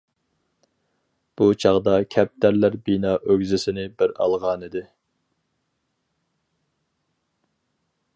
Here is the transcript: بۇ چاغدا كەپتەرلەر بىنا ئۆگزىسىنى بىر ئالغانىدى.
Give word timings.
بۇ 1.41 1.49
چاغدا 1.63 1.91
كەپتەرلەر 2.15 2.77
بىنا 2.87 3.11
ئۆگزىسىنى 3.17 3.85
بىر 4.01 4.15
ئالغانىدى. 4.17 4.85